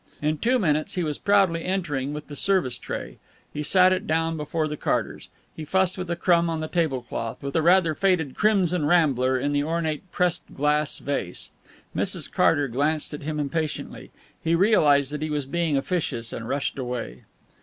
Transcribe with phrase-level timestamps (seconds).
[0.19, 3.19] In two minutes he was proudly entering with the service tray.
[3.53, 7.03] He set it down before the Carters; he fussed with a crumb on the table
[7.03, 11.51] cloth, with the rather faded crimson rambler in the ornate pressed glass vase.
[11.95, 12.31] Mrs.
[12.31, 14.09] Carter glanced at him impatiently.
[14.43, 17.21] He realized that he was being officious, and rushed away.